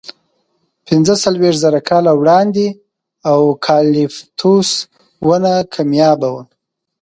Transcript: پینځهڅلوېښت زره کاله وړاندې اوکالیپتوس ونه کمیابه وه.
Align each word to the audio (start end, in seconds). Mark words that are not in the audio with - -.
پینځهڅلوېښت 0.85 1.61
زره 1.65 1.79
کاله 1.89 2.11
وړاندې 2.19 2.67
اوکالیپتوس 3.35 4.69
ونه 5.27 5.53
کمیابه 5.73 6.29
وه. 6.33 6.43